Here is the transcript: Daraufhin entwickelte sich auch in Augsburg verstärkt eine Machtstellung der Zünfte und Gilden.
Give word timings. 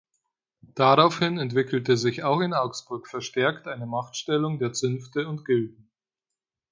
Daraufhin 0.73 1.37
entwickelte 1.37 1.95
sich 1.95 2.23
auch 2.23 2.39
in 2.41 2.55
Augsburg 2.55 3.07
verstärkt 3.07 3.67
eine 3.67 3.85
Machtstellung 3.85 4.57
der 4.57 4.73
Zünfte 4.73 5.27
und 5.27 5.45
Gilden. 5.45 5.91